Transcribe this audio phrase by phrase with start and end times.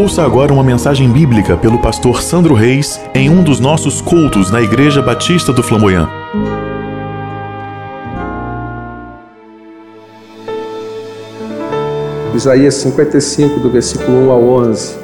[0.00, 4.62] Ouça agora uma mensagem bíblica pelo pastor Sandro Reis em um dos nossos cultos na
[4.62, 6.08] Igreja Batista do Flamboyant.
[12.34, 14.96] Isaías 55, do versículo 1 ao 11.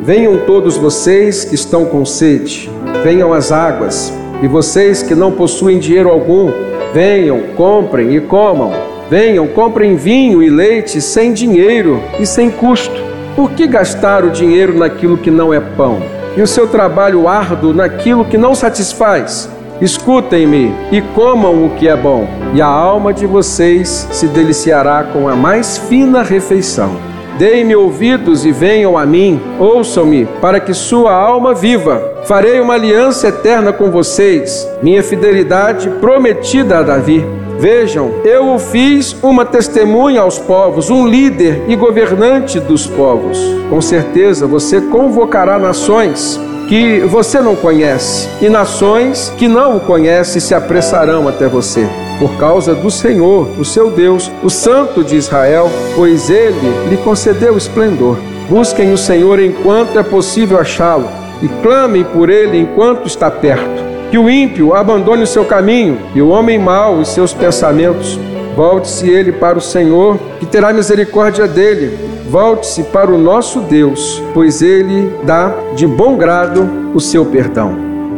[0.00, 2.70] Venham todos vocês que estão com sede,
[3.02, 6.52] venham às águas, e vocês que não possuem dinheiro algum,
[6.94, 8.70] venham, comprem e comam.
[9.10, 13.03] Venham, comprem vinho e leite sem dinheiro e sem custo.
[13.36, 16.00] Por que gastar o dinheiro naquilo que não é pão?
[16.36, 19.50] E o seu trabalho árduo naquilo que não satisfaz?
[19.80, 25.28] Escutem-me e comam o que é bom, e a alma de vocês se deliciará com
[25.28, 26.96] a mais fina refeição.
[27.36, 32.22] Deem-me ouvidos e venham a mim, ouçam-me, para que sua alma viva.
[32.26, 37.26] Farei uma aliança eterna com vocês, minha fidelidade prometida a Davi.
[37.58, 43.38] Vejam, eu o fiz uma testemunha aos povos, um líder e governante dos povos.
[43.70, 46.38] Com certeza você convocará nações
[46.68, 51.86] que você não conhece, e nações que não o conhecem se apressarão até você.
[52.18, 57.56] Por causa do Senhor, o seu Deus, o Santo de Israel, pois ele lhe concedeu
[57.56, 58.16] esplendor.
[58.48, 61.08] Busquem o Senhor enquanto é possível achá-lo,
[61.42, 63.83] e clamem por ele enquanto está perto.
[64.14, 68.16] Que o ímpio abandone o seu caminho e o homem mau os seus pensamentos.
[68.54, 71.98] Volte-se ele para o Senhor, que terá misericórdia dele.
[72.30, 77.74] Volte-se para o nosso Deus, pois ele dá de bom grado o seu perdão.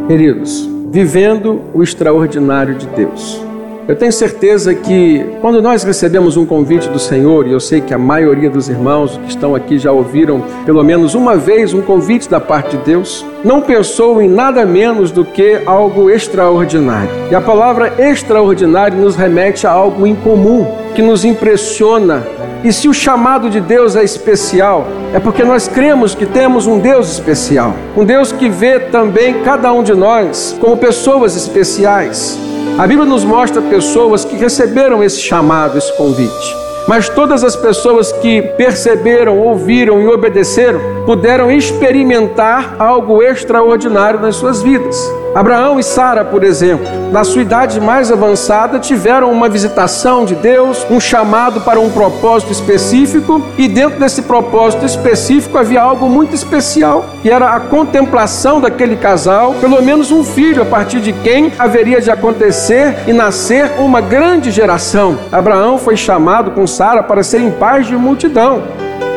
[0.07, 3.46] Queridos, vivendo o extraordinário de Deus.
[3.87, 7.93] Eu tenho certeza que quando nós recebemos um convite do Senhor, e eu sei que
[7.93, 12.29] a maioria dos irmãos que estão aqui já ouviram pelo menos uma vez um convite
[12.29, 17.09] da parte de Deus, não pensou em nada menos do que algo extraordinário.
[17.31, 22.27] E a palavra extraordinário nos remete a algo incomum, que nos impressiona.
[22.65, 26.77] E se o chamado de Deus é especial, é porque nós cremos que temos um
[26.77, 32.37] Deus especial, um Deus que vê também cada um de nós como pessoas especiais.
[32.77, 36.55] A Bíblia nos mostra pessoas que receberam esse chamado, esse convite.
[36.87, 44.61] Mas todas as pessoas que perceberam, ouviram e obedeceram puderam experimentar algo extraordinário nas suas
[44.61, 44.95] vidas.
[45.37, 50.83] Abraão e Sara, por exemplo, na sua idade mais avançada, tiveram uma visitação de Deus,
[50.89, 57.05] um chamado para um propósito específico, e dentro desse propósito específico havia algo muito especial,
[57.21, 62.01] que era a contemplação daquele casal, pelo menos um filho, a partir de quem haveria
[62.01, 65.19] de acontecer e nascer uma grande geração.
[65.31, 68.63] Abraão foi chamado com Sara para serem pais de multidão.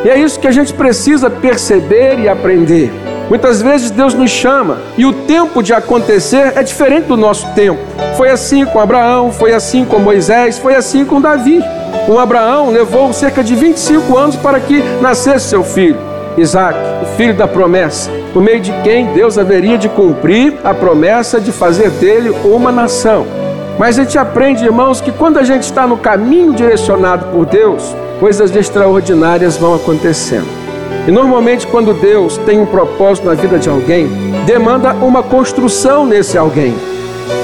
[0.05, 2.91] E é isso que a gente precisa perceber e aprender.
[3.31, 7.79] Muitas vezes Deus nos chama e o tempo de acontecer é diferente do nosso tempo.
[8.17, 11.63] Foi assim com Abraão, foi assim com Moisés, foi assim com Davi.
[12.05, 15.97] Com Abraão levou cerca de 25 anos para que nascesse seu filho,
[16.37, 21.39] Isaac, o filho da promessa, por meio de quem Deus haveria de cumprir a promessa
[21.39, 23.25] de fazer dele uma nação.
[23.79, 27.95] Mas a gente aprende, irmãos, que quando a gente está no caminho direcionado por Deus,
[28.19, 30.60] coisas extraordinárias vão acontecendo.
[31.07, 34.07] E normalmente, quando Deus tem um propósito na vida de alguém,
[34.45, 36.73] demanda uma construção nesse alguém.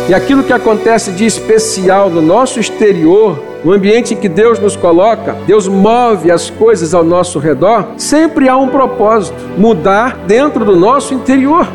[0.09, 4.75] E aquilo que acontece de especial no nosso exterior, no ambiente em que Deus nos
[4.75, 10.75] coloca, Deus move as coisas ao nosso redor, sempre há um propósito: mudar dentro do
[10.75, 11.67] nosso interior.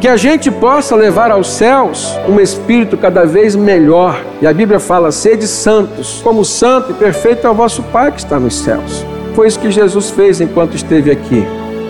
[0.00, 4.22] Que a gente possa levar aos céus um espírito cada vez melhor.
[4.40, 8.18] E a Bíblia fala: sede santos, como santo e perfeito é o vosso Pai que
[8.18, 9.04] está nos céus.
[9.38, 11.46] Foi isso que Jesus fez enquanto esteve aqui.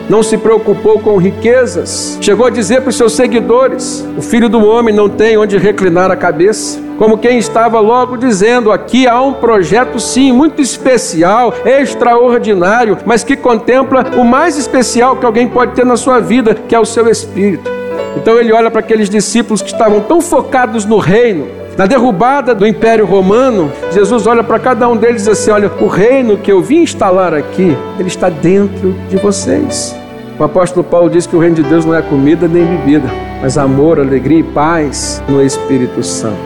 [0.07, 2.19] Não se preocupou com riquezas.
[2.21, 6.11] Chegou a dizer para os seus seguidores: O filho do homem não tem onde reclinar
[6.11, 6.79] a cabeça.
[6.99, 13.35] Como quem estava logo dizendo: aqui há um projeto, sim, muito especial, extraordinário, mas que
[13.35, 17.09] contempla o mais especial que alguém pode ter na sua vida, que é o seu
[17.09, 17.71] espírito.
[18.15, 21.49] Então ele olha para aqueles discípulos que estavam tão focados no reino,
[21.79, 25.71] na derrubada do Império Romano, Jesus olha para cada um deles e diz assim: Olha,
[25.81, 29.95] o reino que eu vim instalar aqui, ele está dentro de vocês.
[30.37, 33.09] O apóstolo Paulo diz que o reino de Deus não é comida nem bebida,
[33.41, 36.37] mas amor, alegria e paz no Espírito Santo.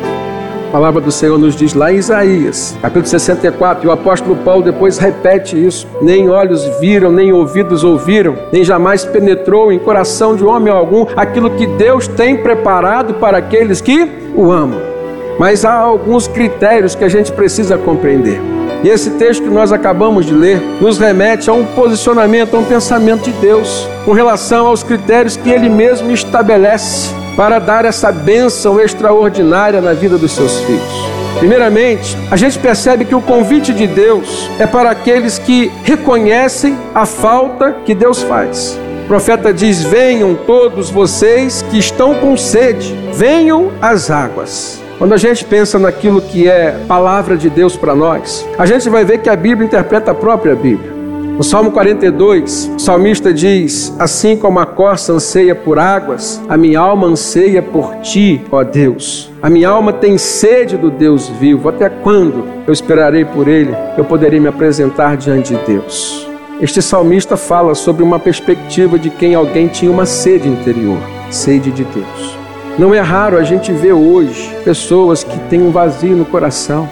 [0.69, 4.62] A palavra do Senhor nos diz lá em Isaías, capítulo 64, e o apóstolo Paulo
[4.62, 10.44] depois repete isso: nem olhos viram, nem ouvidos ouviram, nem jamais penetrou em coração de
[10.44, 14.92] homem algum aquilo que Deus tem preparado para aqueles que o amam.
[15.38, 18.40] Mas há alguns critérios que a gente precisa compreender.
[18.82, 22.64] E esse texto que nós acabamos de ler nos remete a um posicionamento, a um
[22.64, 28.81] pensamento de Deus com relação aos critérios que Ele mesmo estabelece para dar essa bênção
[28.81, 31.12] extraordinária na vida dos seus filhos.
[31.38, 37.06] Primeiramente, a gente percebe que o convite de Deus é para aqueles que reconhecem a
[37.06, 38.79] falta que Deus faz.
[39.05, 44.81] O profeta diz: Venham todos vocês que estão com sede, venham às águas.
[44.99, 49.05] Quando a gente pensa naquilo que é palavra de Deus para nós, a gente vai
[49.05, 50.93] ver que a Bíblia interpreta a própria Bíblia.
[51.37, 56.79] No Salmo 42, o salmista diz: Assim como a corça anseia por águas, a minha
[56.79, 59.31] alma anseia por ti, ó Deus.
[59.41, 61.69] A minha alma tem sede do Deus vivo.
[61.69, 63.75] Até quando eu esperarei por ele?
[63.97, 66.29] Eu poderei me apresentar diante de Deus.
[66.61, 70.99] Este salmista fala sobre uma perspectiva de quem alguém tinha uma sede interior,
[71.31, 72.42] sede de Deus.
[72.78, 76.88] Não é raro a gente ver hoje pessoas que têm um vazio no coração.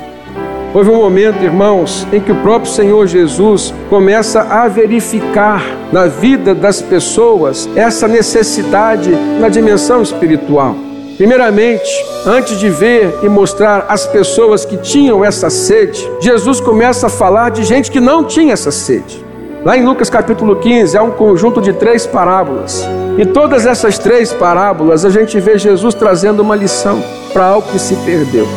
[0.75, 6.55] Houve um momento, irmãos, em que o próprio Senhor Jesus começa a verificar na vida
[6.55, 9.11] das pessoas essa necessidade
[9.41, 10.77] na dimensão espiritual.
[11.17, 11.91] Primeiramente,
[12.27, 17.51] antes de ver e mostrar as pessoas que tinham essa sede, Jesus começa a falar
[17.51, 19.30] de gente que não tinha essa sede.
[19.63, 22.89] Lá em Lucas capítulo 15, há um conjunto de três parábolas.
[23.19, 27.79] E todas essas três parábolas a gente vê Jesus trazendo uma lição para algo que
[27.79, 28.49] se perdeu.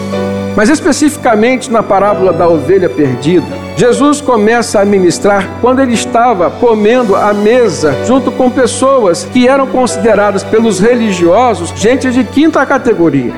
[0.56, 3.46] Mas especificamente na parábola da ovelha perdida,
[3.76, 9.68] Jesus começa a ministrar quando ele estava comendo à mesa junto com pessoas que eram
[9.68, 13.34] consideradas pelos religiosos gente de quinta categoria.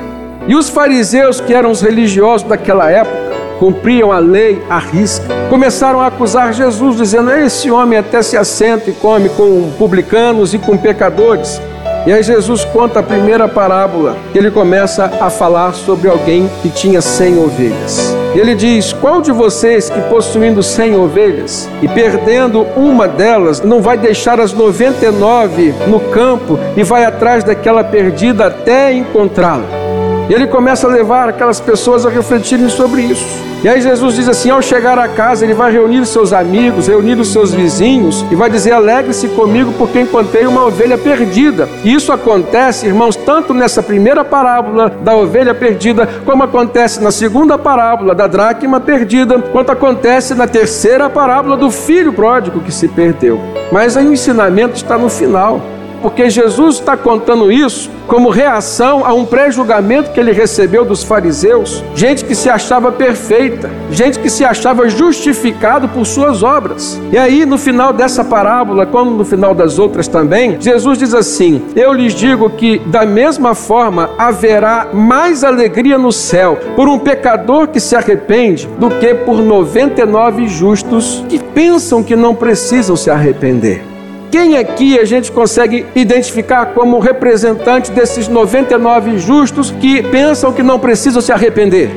[0.46, 3.25] E os fariseus, que eram os religiosos daquela época,
[3.58, 8.90] cumpriam a lei à risca, começaram a acusar Jesus, dizendo: Esse homem até se assenta
[8.90, 11.60] e come com publicanos e com pecadores.
[12.06, 16.70] E aí Jesus conta a primeira parábola, que ele começa a falar sobre alguém que
[16.70, 18.14] tinha cem ovelhas.
[18.32, 23.98] Ele diz: Qual de vocês que possuindo cem ovelhas e perdendo uma delas, não vai
[23.98, 29.85] deixar as 99 no campo e vai atrás daquela perdida até encontrá-la?
[30.28, 33.46] E ele começa a levar aquelas pessoas a refletirem sobre isso.
[33.62, 36.86] E aí Jesus diz assim: ao chegar a casa, ele vai reunir os seus amigos,
[36.86, 41.68] reunir os seus vizinhos e vai dizer: alegre-se comigo, porque encontrei uma ovelha perdida.
[41.82, 47.56] E isso acontece, irmãos, tanto nessa primeira parábola da ovelha perdida, como acontece na segunda
[47.56, 53.40] parábola da dracma perdida, quanto acontece na terceira parábola do filho pródigo que se perdeu.
[53.72, 55.60] Mas aí o ensinamento está no final
[56.06, 61.82] porque Jesus está contando isso como reação a um pré-julgamento que ele recebeu dos fariseus,
[61.96, 66.96] gente que se achava perfeita, gente que se achava justificado por suas obras.
[67.10, 71.60] E aí, no final dessa parábola, como no final das outras também, Jesus diz assim:
[71.74, 77.66] Eu lhes digo que, da mesma forma, haverá mais alegria no céu por um pecador
[77.66, 83.95] que se arrepende do que por 99 justos que pensam que não precisam se arrepender.
[84.38, 90.78] Quem aqui a gente consegue identificar como representante desses 99 justos que pensam que não
[90.78, 91.88] precisam se arrepender?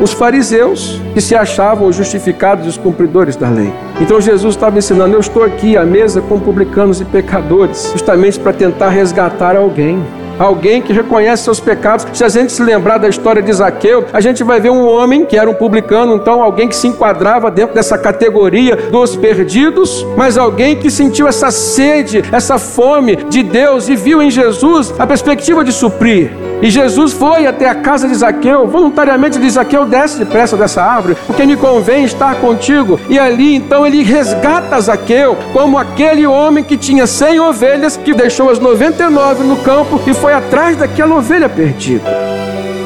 [0.00, 3.72] Os fariseus, que se achavam justificados os cumpridores da lei.
[4.00, 8.52] Então Jesus estava ensinando: eu estou aqui à mesa com publicanos e pecadores, justamente para
[8.52, 10.00] tentar resgatar alguém
[10.40, 12.06] alguém que reconhece seus pecados.
[12.14, 15.26] Se a gente se lembrar da história de Zaqueu, a gente vai ver um homem
[15.26, 20.38] que era um publicano, então alguém que se enquadrava dentro dessa categoria dos perdidos, mas
[20.38, 25.62] alguém que sentiu essa sede, essa fome de Deus e viu em Jesus a perspectiva
[25.62, 26.49] de suprir.
[26.62, 31.16] E Jesus foi até a casa de Zaqueu, voluntariamente diz: Zaqueu, desce depressa dessa árvore,
[31.26, 33.00] porque me convém estar contigo.
[33.08, 38.50] E ali então ele resgata Zaqueu como aquele homem que tinha cem ovelhas, que deixou
[38.50, 42.04] as 99 no campo e foi atrás daquela ovelha perdida.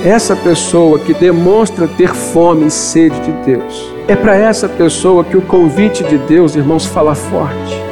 [0.04, 5.36] Essa pessoa que demonstra ter fome e sede de Deus, é para essa pessoa que
[5.36, 7.82] o convite de Deus, irmãos, fala forte.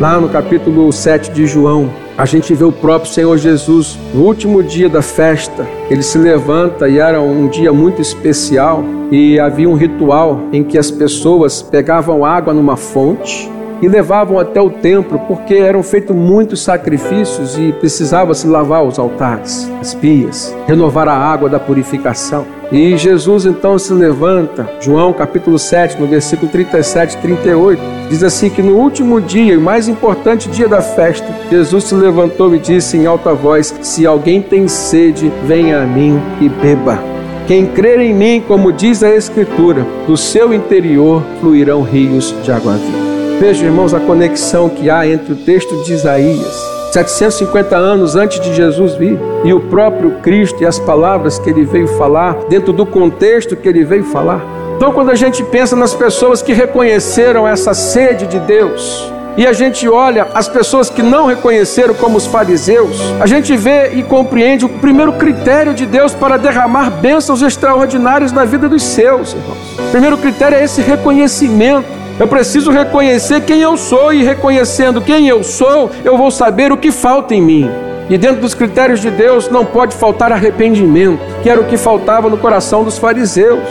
[0.00, 4.62] Lá no capítulo 7 de João, a gente vê o próprio Senhor Jesus no último
[4.62, 5.66] dia da festa.
[5.88, 10.76] Ele se levanta e era um dia muito especial e havia um ritual em que
[10.76, 13.50] as pessoas pegavam água numa fonte
[13.82, 18.98] e levavam até o templo, porque eram feitos muitos sacrifícios e precisava se lavar os
[18.98, 22.46] altares, as pias, renovar a água da purificação.
[22.72, 28.48] E Jesus então se levanta, João capítulo 7, no versículo 37 e 38, diz assim
[28.48, 32.96] que no último dia, o mais importante dia da festa, Jesus se levantou e disse
[32.96, 37.02] em alta voz: Se alguém tem sede, venha a mim e beba.
[37.48, 42.74] Quem crer em mim, como diz a Escritura, do seu interior fluirão rios de água
[42.74, 43.09] viva.
[43.40, 46.54] Veja, irmãos, a conexão que há entre o texto de Isaías
[46.92, 51.64] 750 anos antes de Jesus vir, e o próprio Cristo e as palavras que ele
[51.64, 54.42] veio falar, dentro do contexto que ele veio falar.
[54.76, 59.54] Então, quando a gente pensa nas pessoas que reconheceram essa sede de Deus, e a
[59.54, 64.66] gente olha as pessoas que não reconheceram como os fariseus, a gente vê e compreende
[64.66, 69.78] o primeiro critério de Deus para derramar bênçãos extraordinárias na vida dos seus, irmãos.
[69.78, 72.00] O primeiro critério é esse reconhecimento.
[72.20, 76.76] Eu preciso reconhecer quem eu sou e reconhecendo quem eu sou, eu vou saber o
[76.76, 77.70] que falta em mim.
[78.10, 82.28] E dentro dos critérios de Deus não pode faltar arrependimento, que era o que faltava
[82.28, 83.66] no coração dos fariseus.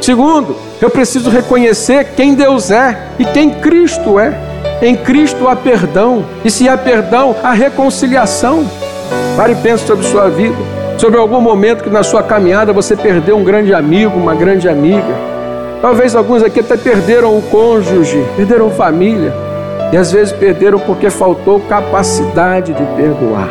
[0.00, 4.36] Segundo, eu preciso reconhecer quem Deus é e quem Cristo é.
[4.82, 8.68] Em Cristo há perdão, e se há perdão, há reconciliação.
[9.36, 10.56] Pare e pense sobre sua vida,
[10.98, 15.31] sobre algum momento que na sua caminhada você perdeu um grande amigo, uma grande amiga
[15.82, 19.34] Talvez alguns aqui até perderam o cônjuge, perderam família.
[19.92, 23.48] E às vezes perderam porque faltou capacidade de perdoar.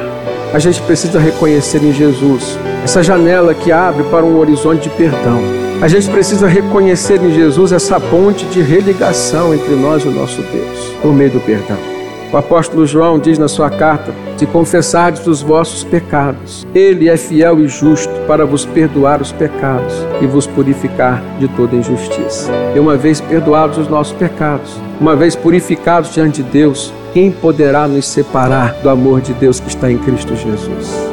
[0.54, 5.42] A gente precisa reconhecer em Jesus essa janela que abre para um horizonte de perdão.
[5.82, 10.42] A gente precisa reconhecer em Jesus essa ponte de religação entre nós e o nosso
[10.42, 11.91] Deus, por meio do perdão.
[12.34, 17.60] O apóstolo João diz na sua carta: Se confessardes os vossos pecados, ele é fiel
[17.60, 22.50] e justo para vos perdoar os pecados e vos purificar de toda injustiça.
[22.74, 27.86] E uma vez perdoados os nossos pecados, uma vez purificados diante de Deus, quem poderá
[27.86, 31.12] nos separar do amor de Deus que está em Cristo Jesus?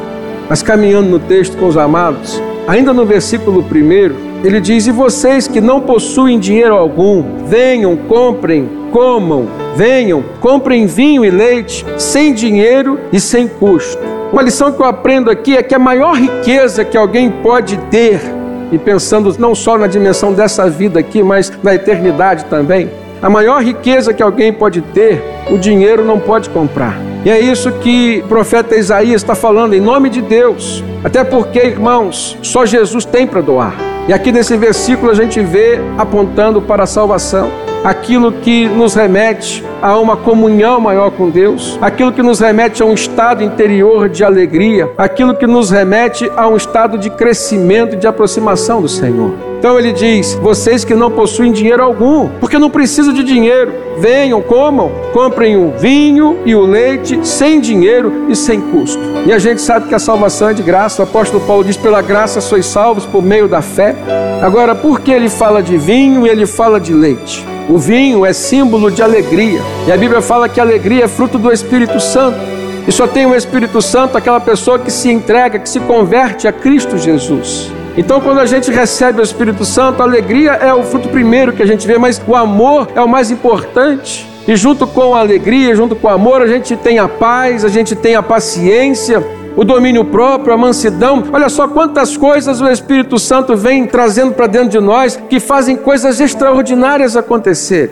[0.49, 5.47] Mas caminhando no texto com os amados, ainda no versículo 1, ele diz: E vocês
[5.47, 12.99] que não possuem dinheiro algum, venham, comprem comam, venham, comprem vinho e leite sem dinheiro
[13.11, 14.01] e sem custo.
[14.31, 18.19] Uma lição que eu aprendo aqui é que a maior riqueza que alguém pode ter,
[18.71, 22.89] e pensando não só na dimensão dessa vida aqui, mas na eternidade também,
[23.21, 25.21] a maior riqueza que alguém pode ter,
[25.51, 26.97] o dinheiro não pode comprar.
[27.25, 30.83] E é isso que o profeta Isaías está falando em nome de Deus.
[31.03, 33.73] Até porque, irmãos, só Jesus tem para doar.
[34.07, 37.51] E aqui nesse versículo a gente vê apontando para a salvação
[37.83, 42.85] aquilo que nos remete a uma comunhão maior com Deus, aquilo que nos remete a
[42.85, 47.97] um estado interior de alegria, aquilo que nos remete a um estado de crescimento e
[47.97, 49.48] de aproximação do Senhor.
[49.59, 54.41] Então ele diz: vocês que não possuem dinheiro algum, porque não precisam de dinheiro, venham,
[54.41, 59.01] comam, comprem o vinho e o leite sem dinheiro e sem custo.
[59.25, 61.01] E a gente sabe que a salvação é de graça.
[61.01, 63.93] O apóstolo Paulo diz: pela graça sois salvos por meio da fé.
[64.41, 67.45] Agora, por que ele fala de vinho e ele fala de leite?
[67.67, 69.61] O vinho é símbolo de alegria.
[69.85, 72.39] E a Bíblia fala que a alegria é fruto do Espírito Santo.
[72.87, 76.53] E só tem o Espírito Santo aquela pessoa que se entrega, que se converte a
[76.53, 77.77] Cristo Jesus.
[77.99, 81.61] Então, quando a gente recebe o Espírito Santo, a alegria é o fruto primeiro que
[81.61, 84.25] a gente vê, mas o amor é o mais importante.
[84.47, 87.67] E junto com a alegria, junto com o amor, a gente tem a paz, a
[87.67, 89.21] gente tem a paciência,
[89.53, 91.25] o domínio próprio, a mansidão.
[91.33, 95.75] Olha só quantas coisas o Espírito Santo vem trazendo para dentro de nós que fazem
[95.75, 97.91] coisas extraordinárias acontecer.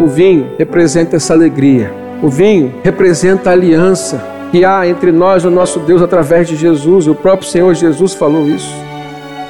[0.00, 1.92] O vinho representa essa alegria.
[2.22, 6.56] O vinho representa a aliança que há entre nós e o nosso Deus através de
[6.56, 7.06] Jesus.
[7.06, 8.83] O próprio Senhor Jesus falou isso.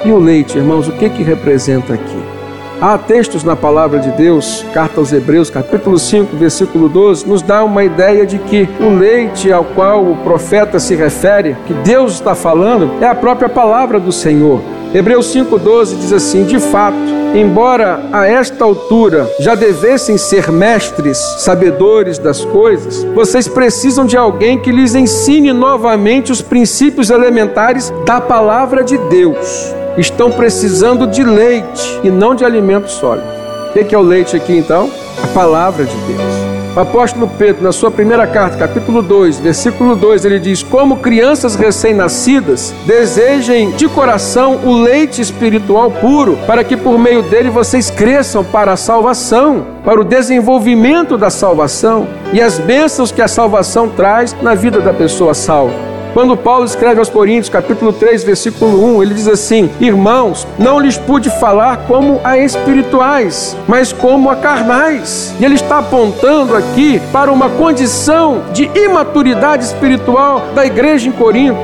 [0.03, 2.35] E o leite, irmãos, o que que representa aqui?
[2.81, 7.63] Há textos na palavra de Deus, carta aos Hebreus, capítulo 5, versículo 12, nos dá
[7.63, 12.35] uma ideia de que o leite ao qual o profeta se refere, que Deus está
[12.35, 14.61] falando, é a própria palavra do Senhor.
[14.93, 16.97] Hebreus 5,12 diz assim: De fato,
[17.33, 24.59] embora a esta altura já devessem ser mestres, sabedores das coisas, vocês precisam de alguém
[24.59, 31.99] que lhes ensine novamente os princípios elementares da palavra de Deus estão precisando de leite
[32.03, 33.27] e não de alimento sólido.
[33.69, 34.89] O que é o leite aqui então?
[35.21, 36.45] A palavra de Deus.
[36.75, 41.55] O apóstolo Pedro, na sua primeira carta, capítulo 2, versículo 2, ele diz: Como crianças
[41.55, 48.43] recém-nascidas, desejem de coração o leite espiritual puro, para que por meio dele vocês cresçam
[48.43, 54.35] para a salvação, para o desenvolvimento da salvação e as bênçãos que a salvação traz
[54.41, 55.94] na vida da pessoa salva.
[56.15, 60.97] Quando Paulo escreve aos Coríntios, capítulo 3, versículo 1, ele diz assim: Irmãos, não lhes
[60.97, 65.35] pude falar como a espirituais, mas como a carnais.
[65.41, 71.59] E ele está apontando aqui para uma condição de imaturidade espiritual da igreja em Corinto.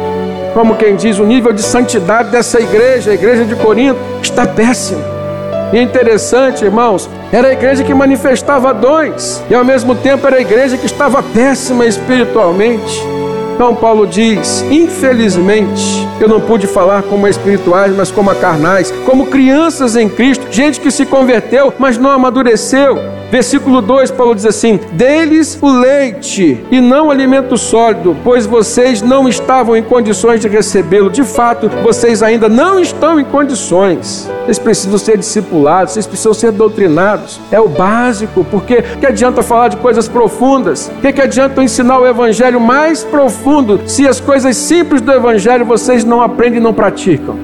[0.53, 5.01] Como quem diz, o nível de santidade dessa igreja, a igreja de Corinto, está péssimo.
[5.71, 10.35] E é interessante, irmãos, era a igreja que manifestava dons, e ao mesmo tempo era
[10.35, 13.20] a igreja que estava péssima espiritualmente.
[13.61, 19.95] Então Paulo diz: infelizmente, eu não pude falar como espirituais, mas como carnais, como crianças
[19.95, 23.20] em Cristo, gente que se converteu, mas não amadureceu.
[23.31, 29.25] Versículo 2, Paulo diz assim: Deles o leite e não alimento sólido, pois vocês não
[29.25, 31.09] estavam em condições de recebê-lo.
[31.09, 34.29] De fato, vocês ainda não estão em condições.
[34.43, 37.39] Vocês precisam ser discipulados, vocês precisam ser doutrinados.
[37.49, 40.91] É o básico, porque que adianta falar de coisas profundas?
[41.01, 46.03] Que, que adianta ensinar o evangelho mais profundo se as coisas simples do evangelho vocês
[46.03, 47.37] não aprendem e não praticam?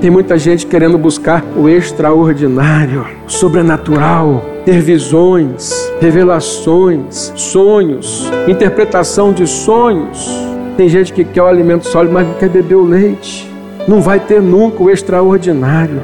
[0.00, 9.46] Tem muita gente querendo buscar o extraordinário, o sobrenatural, ter visões, revelações, sonhos, interpretação de
[9.46, 10.28] sonhos.
[10.76, 13.50] Tem gente que quer o alimento sólido, mas não quer beber o leite.
[13.88, 16.02] Não vai ter nunca o extraordinário.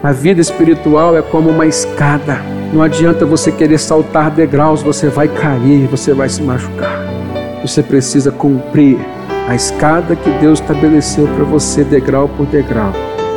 [0.00, 2.40] A vida espiritual é como uma escada.
[2.72, 6.96] Não adianta você querer saltar degraus, você vai cair, você vai se machucar.
[7.62, 8.96] Você precisa cumprir
[9.48, 12.92] a escada que Deus estabeleceu para você, degrau por degrau.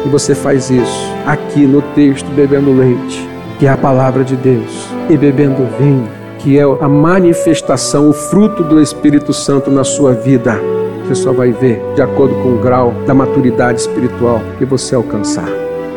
[0.05, 3.27] E você faz isso aqui no texto, bebendo leite,
[3.59, 6.07] que é a palavra de Deus, e bebendo vinho,
[6.39, 10.59] que é a manifestação, o fruto do Espírito Santo na sua vida.
[11.03, 15.47] Você só vai ver de acordo com o grau da maturidade espiritual que você alcançar.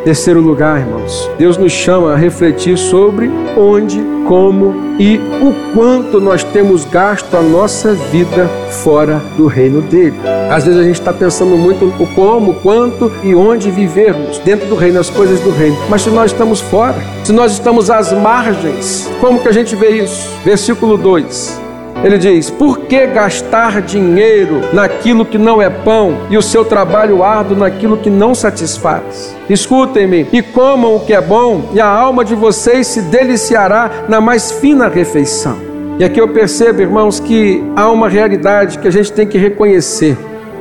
[0.04, 6.42] Terceiro lugar, irmãos, Deus nos chama a refletir sobre onde, como e o quanto nós
[6.42, 8.48] temos gasto a nossa vida
[8.82, 10.16] fora do reino dele.
[10.50, 14.74] Às vezes a gente está pensando muito o como, quanto e onde vivermos dentro do
[14.74, 15.76] reino, as coisas do reino.
[15.88, 20.02] Mas se nós estamos fora, se nós estamos às margens, como que a gente vê
[20.02, 20.28] isso?
[20.44, 21.60] Versículo 2.
[22.02, 27.22] Ele diz: Por que gastar dinheiro naquilo que não é pão e o seu trabalho
[27.22, 29.36] árduo naquilo que não satisfaz?
[29.48, 34.20] Escutem-me e comam o que é bom, e a alma de vocês se deliciará na
[34.20, 35.58] mais fina refeição.
[35.96, 40.16] E aqui eu percebo, irmãos, que há uma realidade que a gente tem que reconhecer.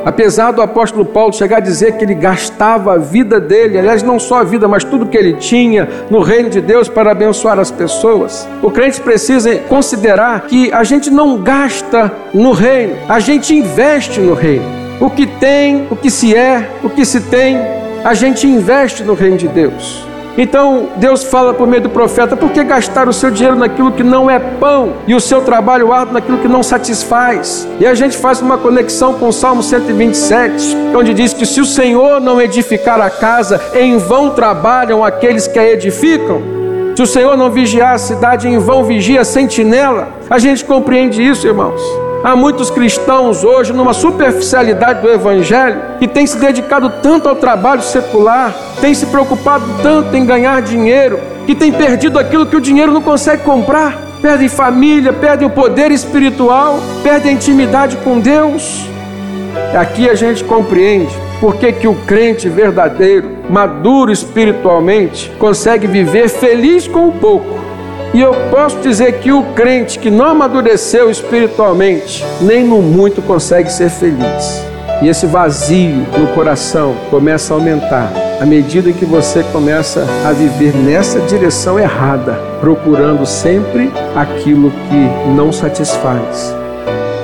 [0.06, 4.20] Apesar do apóstolo Paulo chegar a dizer que ele gastava a vida dele, aliás, não
[4.20, 7.72] só a vida, mas tudo que ele tinha no reino de Deus para abençoar as
[7.72, 14.20] pessoas, o crente precisa considerar que a gente não gasta no reino, a gente investe
[14.20, 14.66] no reino.
[15.00, 17.58] O que tem, o que se é, o que se tem,
[18.04, 20.09] a gente investe no reino de Deus.
[20.42, 24.04] Então Deus fala por meio do profeta: por que gastar o seu dinheiro naquilo que
[24.04, 27.68] não é pão e o seu trabalho árduo naquilo que não satisfaz?
[27.78, 31.66] E a gente faz uma conexão com o Salmo 127, onde diz que se o
[31.66, 36.42] Senhor não edificar a casa, em vão trabalham aqueles que a edificam.
[36.96, 40.08] Se o Senhor não vigiar a cidade, em vão vigia a sentinela.
[40.30, 42.09] A gente compreende isso, irmãos.
[42.22, 47.82] Há muitos cristãos hoje numa superficialidade do Evangelho que têm se dedicado tanto ao trabalho
[47.82, 52.92] secular, têm se preocupado tanto em ganhar dinheiro, que têm perdido aquilo que o dinheiro
[52.92, 53.98] não consegue comprar.
[54.22, 58.86] Perdem família, perdem o poder espiritual, perdem a intimidade com Deus.
[59.80, 66.86] Aqui a gente compreende por que, que o crente verdadeiro, maduro espiritualmente, consegue viver feliz
[66.86, 67.59] com o pouco
[68.14, 73.72] e eu posso dizer que o crente que não amadureceu espiritualmente, nem no muito consegue
[73.72, 74.64] ser feliz.
[75.02, 80.74] E esse vazio no coração começa a aumentar à medida que você começa a viver
[80.76, 86.56] nessa direção errada, procurando sempre aquilo que não satisfaz.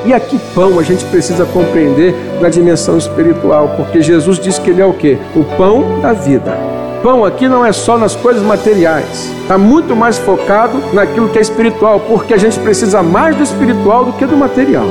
[0.06, 4.82] E aqui pão a gente precisa compreender da dimensão espiritual, porque Jesus disse que ele
[4.82, 5.18] é o quê?
[5.36, 10.18] O pão da vida pão aqui não é só nas coisas materiais, está muito mais
[10.18, 14.36] focado naquilo que é espiritual, porque a gente precisa mais do espiritual do que do
[14.36, 14.88] material.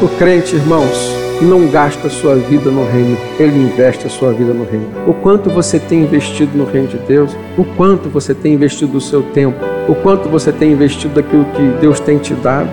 [0.00, 4.54] O crente, irmãos, não gasta a sua vida no reino, ele investe a sua vida
[4.54, 4.86] no reino.
[5.04, 9.00] O quanto você tem investido no reino de Deus, o quanto você tem investido do
[9.00, 9.58] seu tempo,
[9.88, 12.70] o quanto você tem investido daquilo que Deus tem te dado.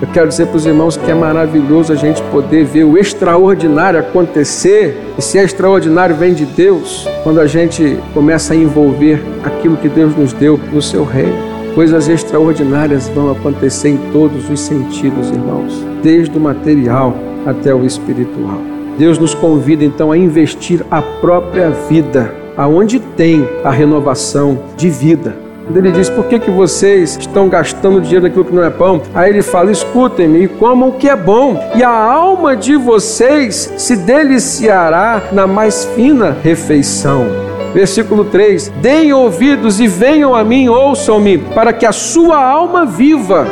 [0.00, 3.98] Eu quero dizer para os irmãos que é maravilhoso a gente poder ver o extraordinário
[3.98, 4.94] acontecer.
[5.16, 9.88] E se é extraordinário, vem de Deus, quando a gente começa a envolver aquilo que
[9.88, 11.34] Deus nos deu no seu reino.
[11.74, 18.60] Coisas extraordinárias vão acontecer em todos os sentidos, irmãos, desde o material até o espiritual.
[18.98, 25.45] Deus nos convida então a investir a própria vida, aonde tem a renovação de vida
[25.74, 29.02] ele diz: Por que, que vocês estão gastando dinheiro naquilo que não é pão?
[29.14, 33.74] Aí ele fala: Escutem-me e comam o que é bom, e a alma de vocês
[33.76, 37.26] se deliciará na mais fina refeição.
[37.74, 43.46] Versículo 3: Deem ouvidos e venham a mim, ouçam-me, para que a sua alma viva.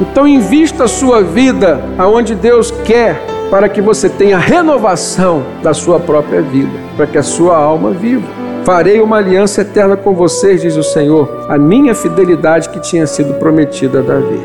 [0.00, 3.20] Então, invista a sua vida aonde Deus quer,
[3.50, 8.39] para que você tenha renovação da sua própria vida, para que a sua alma viva.
[8.70, 13.34] Farei uma aliança eterna com vocês, diz o Senhor, a minha fidelidade que tinha sido
[13.34, 14.38] prometida a Davi.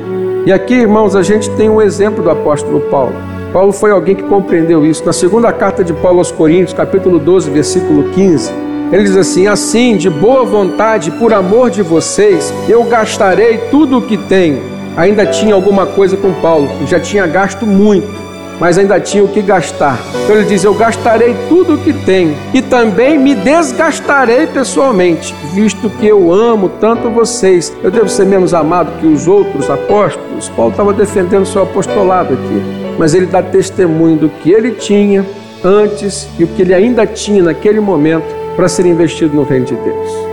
[0.48, 3.14] E aqui, irmãos, a gente tem um exemplo do apóstolo Paulo.
[3.54, 5.06] Paulo foi alguém que compreendeu isso.
[5.06, 8.52] Na segunda carta de Paulo aos Coríntios, capítulo 12, versículo 15,
[8.92, 14.02] ele diz assim: Assim, de boa vontade, por amor de vocês, eu gastarei tudo o
[14.02, 14.60] que tenho.
[14.98, 18.25] Ainda tinha alguma coisa com Paulo, já tinha gasto muito
[18.60, 20.00] mas ainda tinha o que gastar.
[20.24, 25.90] Então ele diz: Eu gastarei tudo o que tenho e também me desgastarei pessoalmente, visto
[25.90, 27.76] que eu amo tanto vocês.
[27.84, 30.50] Eu devo ser menos amado que os outros apóstolos.
[30.50, 32.62] Paulo estava defendendo seu apostolado aqui,
[32.98, 35.26] mas ele dá testemunho do que ele tinha
[35.64, 39.76] antes e o que ele ainda tinha naquele momento para ser investido no reino de
[39.76, 40.26] Deus.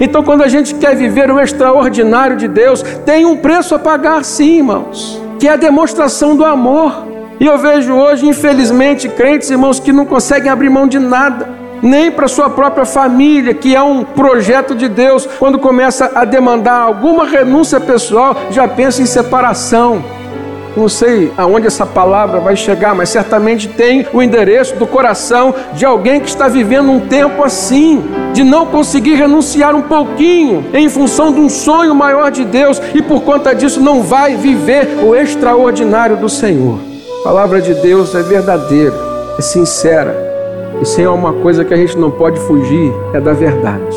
[0.00, 4.24] Então, quando a gente quer viver o extraordinário de Deus, tem um preço a pagar,
[4.24, 7.09] sim, irmãos, que é a demonstração do amor.
[7.40, 11.48] E eu vejo hoje, infelizmente, crentes, irmãos, que não conseguem abrir mão de nada,
[11.82, 15.26] nem para sua própria família, que é um projeto de Deus.
[15.38, 20.04] Quando começa a demandar alguma renúncia pessoal, já pensa em separação.
[20.76, 25.86] Não sei aonde essa palavra vai chegar, mas certamente tem o endereço do coração de
[25.86, 31.32] alguém que está vivendo um tempo assim, de não conseguir renunciar um pouquinho em função
[31.32, 36.18] de um sonho maior de Deus e por conta disso não vai viver o extraordinário
[36.18, 36.89] do Senhor.
[37.20, 38.94] A palavra de Deus é verdadeira,
[39.38, 40.16] é sincera.
[40.80, 43.94] E sem uma coisa que a gente não pode fugir, é da verdade.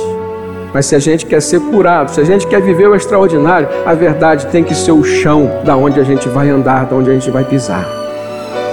[0.73, 3.93] Mas se a gente quer ser curado, se a gente quer viver o extraordinário, a
[3.93, 7.13] verdade tem que ser o chão da onde a gente vai andar, da onde a
[7.13, 7.87] gente vai pisar.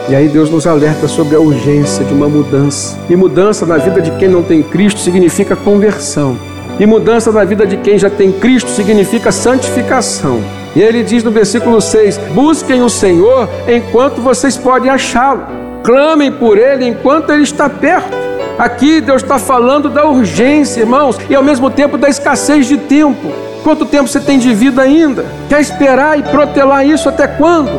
[0.09, 2.99] E aí Deus nos alerta sobre a urgência de uma mudança.
[3.09, 6.37] E mudança na vida de quem não tem Cristo significa conversão.
[6.81, 10.41] E mudança na vida de quem já tem Cristo significa santificação.
[10.75, 15.47] E ele diz no versículo 6: Busquem o Senhor enquanto vocês podem achá-lo,
[15.83, 18.17] clamem por ele enquanto ele está perto.
[18.59, 23.33] Aqui Deus está falando da urgência, irmãos, e ao mesmo tempo da escassez de tempo.
[23.65, 25.25] Quanto tempo você tem de vida ainda?
[25.49, 27.71] Quer esperar e protelar isso até quando?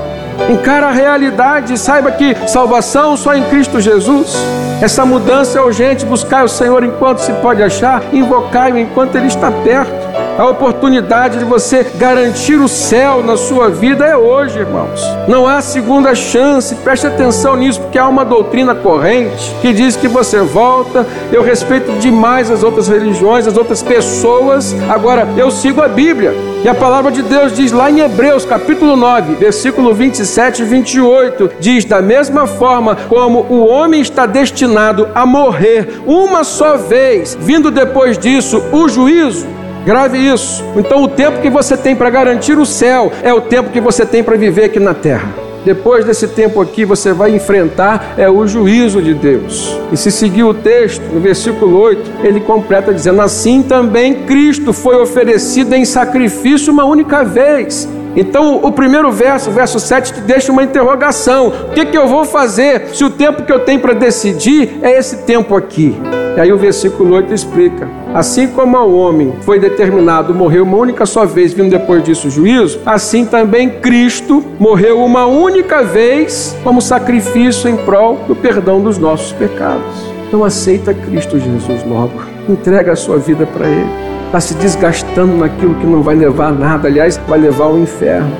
[0.49, 4.35] Encara a realidade e saiba que salvação só em Cristo Jesus.
[4.81, 6.05] Essa mudança é urgente.
[6.05, 10.10] Buscar o Senhor enquanto se pode achar, invocar-o enquanto Ele está perto.
[10.41, 14.99] A oportunidade de você garantir o céu na sua vida é hoje, irmãos.
[15.27, 16.73] Não há segunda chance.
[16.77, 21.05] Preste atenção nisso, porque há uma doutrina corrente que diz que você volta.
[21.31, 24.75] Eu respeito demais as outras religiões, as outras pessoas.
[24.89, 26.33] Agora, eu sigo a Bíblia.
[26.63, 31.51] E a palavra de Deus diz lá em Hebreus, capítulo 9, versículo 27 e 28,
[31.59, 37.69] diz: Da mesma forma como o homem está destinado a morrer uma só vez, vindo
[37.69, 39.47] depois disso o juízo,
[39.85, 40.63] Grave isso.
[40.75, 44.05] Então, o tempo que você tem para garantir o céu é o tempo que você
[44.05, 45.29] tem para viver aqui na terra.
[45.63, 49.79] Depois desse tempo aqui, você vai enfrentar é o juízo de Deus.
[49.91, 54.95] E se seguir o texto, no versículo 8, ele completa dizendo: Assim também Cristo foi
[54.95, 57.87] oferecido em sacrifício uma única vez.
[58.15, 62.25] Então, o primeiro verso, verso 7, te deixa uma interrogação: o que, que eu vou
[62.25, 65.95] fazer se o tempo que eu tenho para decidir é esse tempo aqui?
[66.35, 71.05] E aí o versículo 8 explica: Assim como ao homem foi determinado morrer uma única
[71.05, 76.81] só vez, vindo depois disso o juízo, assim também Cristo morreu uma única vez como
[76.81, 80.11] sacrifício em prol do perdão dos nossos pecados.
[80.27, 82.13] Então aceita Cristo Jesus logo,
[82.47, 83.89] entrega a sua vida para Ele.
[84.27, 85.00] Está se desgastando
[85.37, 88.31] naquilo que não vai levar a nada, aliás, vai levar ao inferno.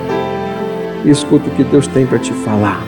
[1.03, 2.81] E escuta o que Deus tem para te falar.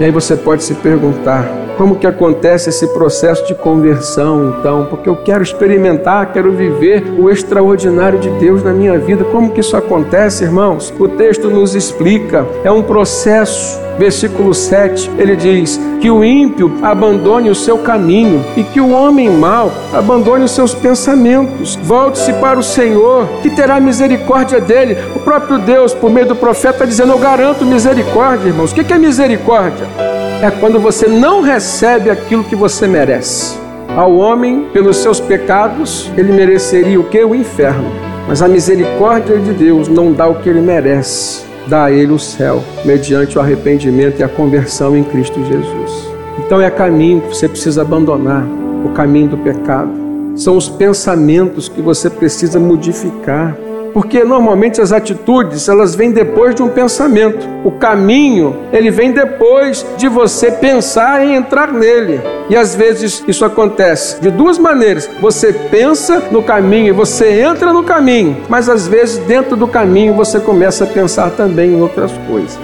[0.00, 1.46] E aí você pode se perguntar:
[1.76, 4.86] como que acontece esse processo de conversão, então?
[4.86, 9.24] Porque eu quero experimentar, quero viver o extraordinário de Deus na minha vida.
[9.24, 10.92] Como que isso acontece, irmãos?
[10.98, 12.46] O texto nos explica.
[12.64, 13.84] É um processo.
[13.98, 19.30] Versículo 7, ele diz: que o ímpio abandone o seu caminho e que o homem
[19.30, 21.76] mau abandone os seus pensamentos.
[21.82, 24.96] Volte-se para o Senhor, que terá misericórdia dele.
[25.16, 28.72] O próprio Deus, por meio do profeta, está dizendo: Eu garanto misericórdia, irmãos.
[28.72, 30.15] O que é misericórdia?
[30.42, 33.58] É quando você não recebe aquilo que você merece.
[33.96, 37.24] Ao homem, pelos seus pecados, ele mereceria o que?
[37.24, 37.90] O inferno.
[38.28, 42.18] Mas a misericórdia de Deus não dá o que ele merece, dá a ele o
[42.18, 46.10] céu, mediante o arrependimento e a conversão em Cristo Jesus.
[46.38, 48.44] Então é caminho que você precisa abandonar
[48.84, 49.90] o caminho do pecado.
[50.34, 53.56] São os pensamentos que você precisa modificar
[53.96, 57.48] porque normalmente as atitudes elas vêm depois de um pensamento.
[57.64, 62.20] O caminho ele vem depois de você pensar em entrar nele.
[62.50, 65.08] E às vezes isso acontece de duas maneiras.
[65.18, 70.12] Você pensa no caminho e você entra no caminho, mas às vezes dentro do caminho
[70.12, 72.58] você começa a pensar também em outras coisas.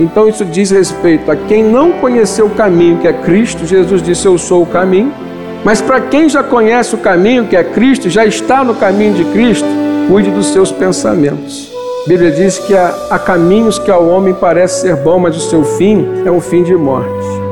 [0.00, 3.64] Então isso diz respeito a quem não conheceu o caminho que é Cristo.
[3.64, 5.14] Jesus disse: Eu sou o caminho.
[5.64, 9.24] Mas para quem já conhece o caminho que é Cristo, já está no caminho de
[9.26, 9.68] Cristo,
[10.08, 11.70] cuide dos seus pensamentos.
[12.04, 15.50] A Bíblia diz que há, há caminhos que ao homem parece ser bom, mas o
[15.50, 17.10] seu fim é um fim de morte.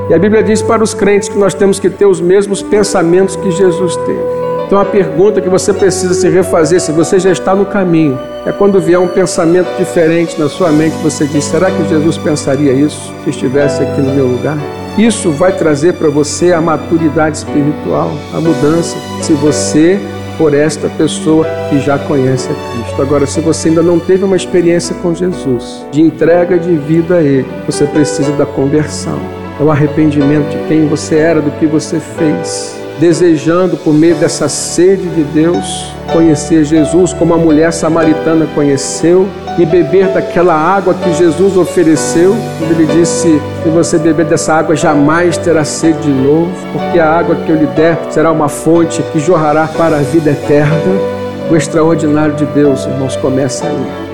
[0.08, 3.36] E a Bíblia diz para os crentes que nós temos que ter os mesmos pensamentos
[3.36, 4.40] que Jesus teve.
[4.66, 8.52] Então a pergunta que você precisa se refazer, se você já está no caminho, é
[8.52, 13.12] quando vier um pensamento diferente na sua mente, você diz: será que Jesus pensaria isso
[13.24, 14.56] se estivesse aqui no meu lugar?
[14.98, 19.98] Isso vai trazer para você a maturidade espiritual, a mudança, se você
[20.40, 23.02] for esta pessoa que já conhece a Cristo.
[23.02, 27.22] Agora, se você ainda não teve uma experiência com Jesus, de entrega de vida a
[27.22, 29.20] Ele, você precisa da conversão,
[29.60, 34.48] é o arrependimento de quem você era, do que você fez desejando, por meio dessa
[34.48, 41.12] sede de Deus, conhecer Jesus como a mulher samaritana conheceu e beber daquela água que
[41.14, 42.34] Jesus ofereceu.
[42.60, 47.36] Ele disse: Se você beber dessa água, jamais terá sede de novo, porque a água
[47.36, 51.20] que eu lhe der será uma fonte que jorrará para a vida eterna.
[51.50, 54.10] O extraordinário de Deus, irmãos, começa aí.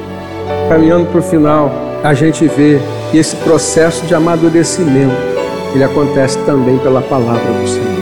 [0.68, 1.70] Caminhando para o final,
[2.02, 5.36] a gente vê que esse processo de amadurecimento
[5.74, 7.95] ele acontece também pela palavra do Senhor.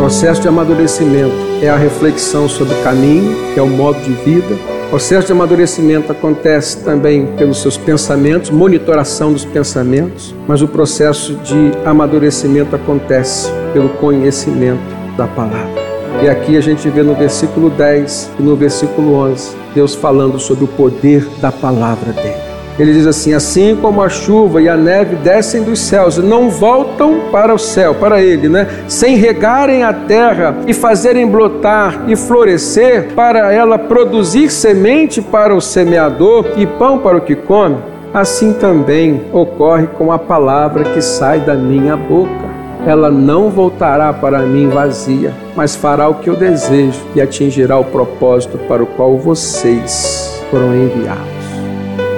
[0.00, 4.56] Processo de amadurecimento é a reflexão sobre o caminho, que é o modo de vida.
[4.88, 11.72] Processo de amadurecimento acontece também pelos seus pensamentos, monitoração dos pensamentos, mas o processo de
[11.84, 14.80] amadurecimento acontece pelo conhecimento
[15.18, 15.82] da palavra.
[16.22, 20.64] E aqui a gente vê no versículo 10 e no versículo 11, Deus falando sobre
[20.64, 22.49] o poder da palavra dele.
[22.80, 26.48] Ele diz assim: assim como a chuva e a neve descem dos céus e não
[26.48, 28.66] voltam para o céu, para ele, né?
[28.88, 35.60] Sem regarem a terra e fazerem brotar e florescer, para ela produzir semente para o
[35.60, 37.76] semeador e pão para o que come,
[38.14, 42.48] assim também ocorre com a palavra que sai da minha boca.
[42.86, 47.84] Ela não voltará para mim vazia, mas fará o que eu desejo e atingirá o
[47.84, 51.39] propósito para o qual vocês foram enviados.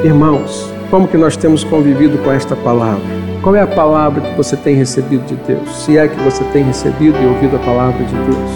[0.04, 3.04] Irmãos, como que nós temos convivido com esta palavra?
[3.40, 5.84] Qual é a palavra que você tem recebido de Deus?
[5.84, 8.50] Se é que você tem recebido e ouvido a palavra de Deus.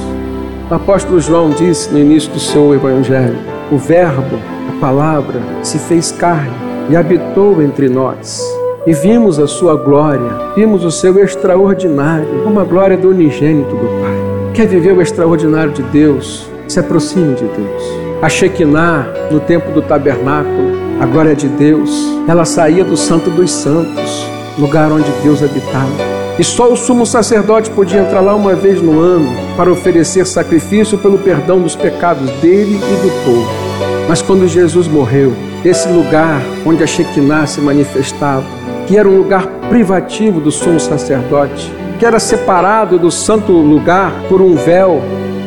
[0.69, 3.39] O apóstolo João disse no início do seu evangelho:
[3.71, 6.51] O Verbo, a palavra, se fez carne
[6.91, 8.43] e habitou entre nós.
[8.85, 14.53] E vimos a sua glória, vimos o seu extraordinário, uma glória do unigênito do Pai.
[14.53, 16.51] Quer viver o extraordinário de Deus?
[16.67, 18.06] Se aproxime de Deus.
[18.27, 21.89] A Shekinah, no tempo do tabernáculo, a glória de Deus,
[22.27, 25.93] ela saía do Santo dos Santos, lugar onde Deus habitava.
[26.37, 30.99] E só o sumo sacerdote podia entrar lá uma vez no ano para oferecer sacrifício
[30.99, 33.49] pelo perdão dos pecados dele e do povo.
[34.09, 35.33] Mas quando Jesus morreu,
[35.65, 38.45] esse lugar onde a Shekinah se manifestava,
[38.89, 44.43] que era um lugar privativo do sumo sacerdote, que era separado do santo lugar por
[44.43, 45.01] um véu,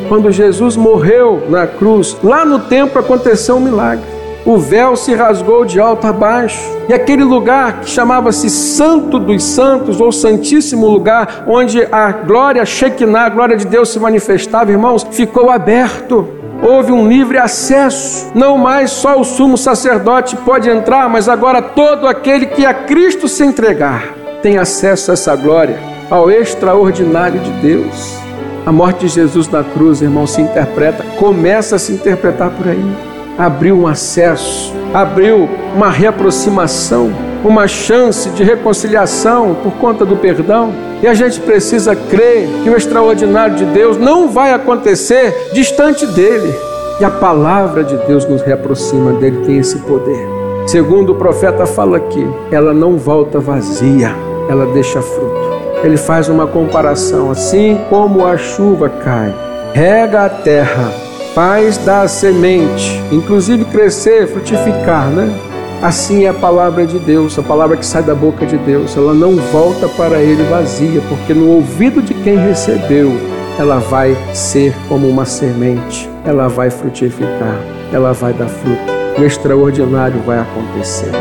[0.10, 5.66] quando Jesus morreu na cruz, lá no templo aconteceu um milagre o véu se rasgou
[5.66, 11.44] de alto a baixo, e aquele lugar que chamava-se Santo dos Santos, ou Santíssimo Lugar,
[11.46, 16.28] onde a glória Shekinah, a glória de Deus se manifestava, irmãos, ficou aberto.
[16.62, 18.32] Houve um livre acesso.
[18.34, 23.28] Não mais só o sumo sacerdote pode entrar, mas agora todo aquele que a Cristo
[23.28, 25.78] se entregar tem acesso a essa glória,
[26.10, 28.29] ao extraordinário de Deus.
[28.70, 33.10] A morte de Jesus na cruz, irmão, se interpreta, começa a se interpretar por aí
[33.36, 37.10] abriu um acesso, abriu uma reaproximação,
[37.44, 40.72] uma chance de reconciliação por conta do perdão.
[41.02, 46.54] E a gente precisa crer que o extraordinário de Deus não vai acontecer distante dele.
[47.00, 50.28] E a palavra de Deus nos reaproxima dele, tem esse poder.
[50.68, 54.14] Segundo o profeta fala aqui, ela não volta vazia,
[54.48, 55.39] ela deixa fruto.
[55.84, 59.34] Ele faz uma comparação, assim como a chuva cai,
[59.74, 60.92] rega a terra
[61.34, 65.34] faz da semente, inclusive crescer, frutificar, né?
[65.82, 69.14] Assim é a palavra de Deus, a palavra que sai da boca de Deus, ela
[69.14, 73.14] não volta para ele vazia, porque no ouvido de quem recebeu,
[73.58, 77.58] ela vai ser como uma semente, ela vai frutificar,
[77.94, 79.00] ela vai dar fruto.
[79.18, 81.12] O extraordinário vai acontecer.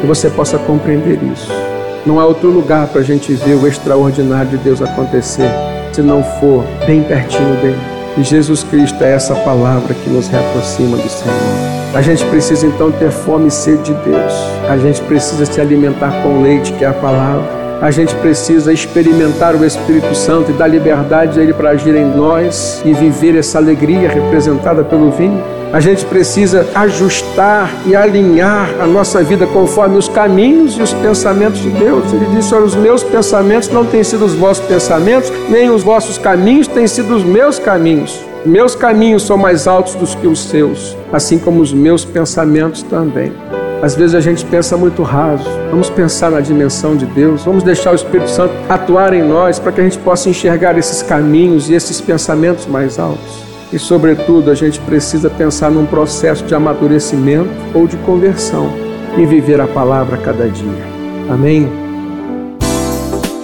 [0.00, 1.67] Que você possa compreender isso.
[2.08, 5.50] Não há outro lugar para a gente ver o extraordinário de Deus acontecer
[5.92, 7.76] se não for bem pertinho dele.
[8.16, 11.94] E Jesus Cristo é essa palavra que nos reaproxima do Senhor.
[11.94, 14.32] A gente precisa então ter fome e sede de Deus.
[14.70, 17.57] A gente precisa se alimentar com leite, que é a palavra.
[17.80, 22.04] A gente precisa experimentar o Espírito Santo e dar liberdade a Ele para agir em
[22.04, 25.40] nós e viver essa alegria representada pelo vinho.
[25.72, 31.60] A gente precisa ajustar e alinhar a nossa vida conforme os caminhos e os pensamentos
[31.60, 32.12] de Deus.
[32.12, 36.18] Ele disse: Olha, os meus pensamentos não têm sido os vossos pensamentos, nem os vossos
[36.18, 38.18] caminhos têm sido os meus caminhos.
[38.44, 43.32] Meus caminhos são mais altos do que os seus, assim como os meus pensamentos também.
[43.80, 45.44] Às vezes a gente pensa muito raso.
[45.70, 47.44] Vamos pensar na dimensão de Deus.
[47.44, 51.02] Vamos deixar o Espírito Santo atuar em nós para que a gente possa enxergar esses
[51.02, 53.44] caminhos e esses pensamentos mais altos.
[53.72, 58.72] E, sobretudo, a gente precisa pensar num processo de amadurecimento ou de conversão
[59.16, 60.86] e viver a palavra cada dia.
[61.30, 61.68] Amém?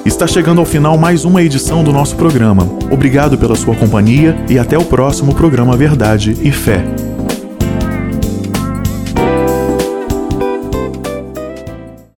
[0.05, 2.66] Está chegando ao final mais uma edição do nosso programa.
[2.90, 6.85] Obrigado pela sua companhia e até o próximo programa Verdade e Fé.